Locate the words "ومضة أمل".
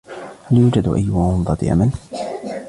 1.09-1.91